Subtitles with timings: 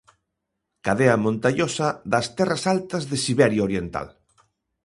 [0.85, 4.07] Cadea montañosa das terras altas de Siberia oriental.